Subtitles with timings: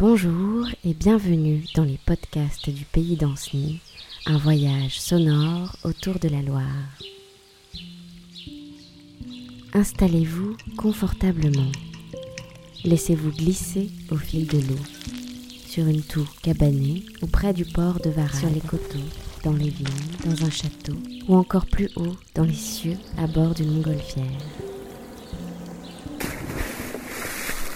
[0.00, 3.80] Bonjour et bienvenue dans les podcasts du pays d'Anceny,
[4.26, 6.62] un voyage sonore autour de la Loire.
[9.74, 11.72] Installez-vous confortablement.
[12.84, 14.78] Laissez-vous glisser au fil de l'eau,
[15.66, 18.98] sur une tour cabanée ou près du port de Varennes, sur les coteaux,
[19.42, 19.88] dans les vignes,
[20.24, 20.94] dans un château,
[21.26, 24.24] ou encore plus haut, dans les cieux, à bord d'une montgolfière.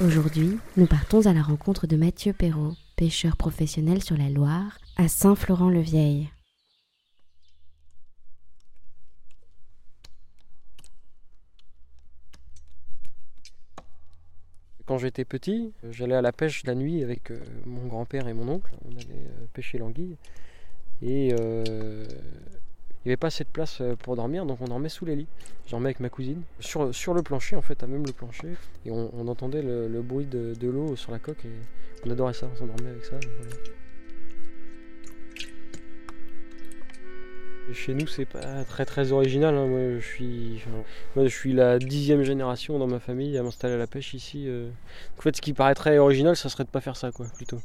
[0.00, 5.08] Aujourd'hui, nous partons à la rencontre de Mathieu Perrault, pêcheur professionnel sur la Loire, à
[5.08, 6.30] Saint-Florent-le-Vieil.
[14.86, 18.48] Quand j'étais petit, j'allais à la pêche la nuit avec euh, mon grand-père et mon
[18.48, 18.70] oncle.
[18.84, 20.16] On allait euh, pêcher l'anguille.
[21.02, 22.06] Et euh,
[23.04, 25.16] il n'y avait pas assez de place euh, pour dormir, donc on dormait sous les
[25.16, 25.28] lits.
[25.66, 28.48] Je dormais avec ma cousine, sur, sur le plancher en fait, à même le plancher.
[28.84, 31.52] Et on, entendait le, bruit de, de l'eau sur la coque et
[32.06, 33.16] on adorait ça, on s'endormait avec ça.
[37.74, 39.54] Chez nous, c'est pas très très original.
[39.54, 39.66] hein.
[39.66, 40.62] Moi, je suis,
[41.16, 44.44] je suis la dixième génération dans ma famille à m'installer à la pêche ici.
[44.48, 44.70] euh.
[45.18, 47.60] En fait, ce qui paraît très original, ça serait de pas faire ça, quoi, plutôt.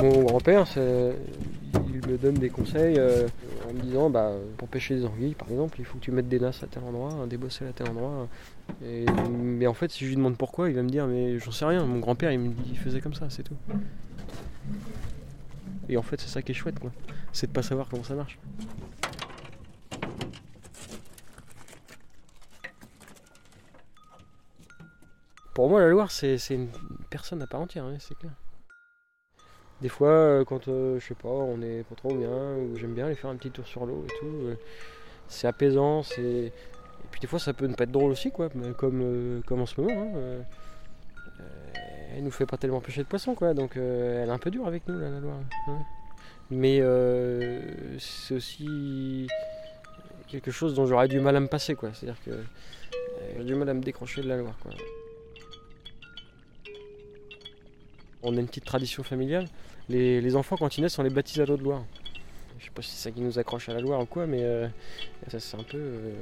[0.00, 3.28] Mon grand-père, il me donne des conseils euh,
[3.68, 6.28] en me disant bah, pour pêcher des anguilles, par exemple, il faut que tu mettes
[6.28, 8.26] des nasses à tel endroit, un débossel à tel endroit.
[8.80, 11.66] Mais en fait, si je lui demande pourquoi, il va me dire mais j'en sais
[11.66, 11.84] rien.
[11.84, 13.56] Mon grand-père, il, me faisait comme ça, c'est tout.
[15.90, 16.92] Et en fait, c'est ça qui est chouette, quoi.
[17.32, 18.38] C'est de pas savoir comment ça marche.
[25.52, 26.68] Pour moi, la Loire, c'est c'est une
[27.10, 28.32] personne à part entière, hein, c'est clair.
[29.80, 32.92] Des fois, euh, quand euh, je sais pas, on est pas trop bien, ou j'aime
[32.92, 34.54] bien aller faire un petit tour sur l'eau et tout, euh,
[35.26, 36.02] c'est apaisant.
[36.18, 36.52] Et
[37.10, 39.80] puis des fois, ça peut ne pas être drôle aussi, quoi, comme, comme en ce
[39.80, 40.12] moment.
[40.16, 40.44] hein,
[42.14, 44.66] elle nous fait pas tellement pêcher de poissons, quoi, donc elle est un peu dure
[44.66, 45.38] avec nous, là, la Loire.
[45.68, 45.78] hein.
[46.50, 46.82] Mais
[47.98, 49.28] c'est aussi
[50.26, 51.90] quelque chose dont j'aurais du mal à me passer, quoi.
[51.94, 52.32] C'est-à-dire que
[53.38, 54.72] j'ai du mal à me décrocher de la Loire, quoi.
[58.22, 59.46] On a une petite tradition familiale.
[59.88, 61.84] Les, enfants, quand ils naissent, on les baptise à l'eau de Loire.
[62.58, 64.42] Je sais pas si c'est ça qui nous accroche à la Loire ou quoi, mais
[64.42, 64.68] euh,
[65.28, 65.78] ça c'est un peu.
[65.78, 66.12] euh,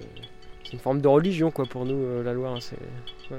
[0.64, 2.54] c'est une forme de religion quoi pour nous, euh, la Loire.
[2.54, 3.36] hein.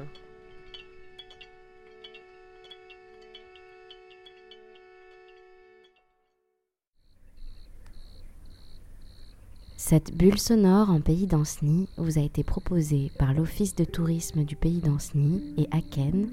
[9.77, 14.55] Cette bulle sonore en pays d'Anceny vous a été proposée par l'Office de tourisme du
[14.55, 16.29] pays d'Anceny et Aken,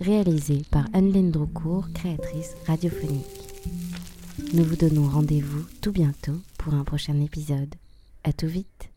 [0.00, 3.24] réalisée par Anne-Laine Droucourt, créatrice radiophonique.
[4.52, 7.74] Nous vous donnons rendez-vous tout bientôt pour un prochain épisode.
[8.24, 8.90] À tout vite